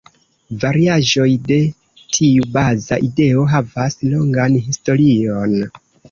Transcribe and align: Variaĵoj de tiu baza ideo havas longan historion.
Variaĵoj 0.61 1.25
de 1.49 1.57
tiu 2.17 2.47
baza 2.55 2.97
ideo 3.09 3.43
havas 3.51 3.99
longan 4.15 4.57
historion. 4.71 5.55